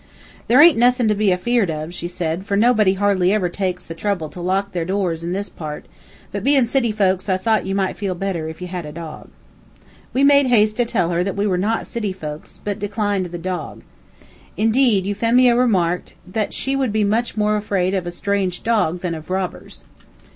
[0.47, 3.93] "There aint nuthin to be afeard of," she said; "for nobody hardly ever takes the
[3.93, 5.87] trouble to lock the doors in these parts,
[6.31, 9.29] but bein' city folks, I thought ye might feel better if ye had a dog."
[10.11, 13.37] We made haste to tell her that we were not city folks, but declined the
[13.37, 13.83] dog.
[14.57, 19.13] Indeed, Euphemia remarked that she would be much more afraid of a strange dog than
[19.13, 19.85] of robbers.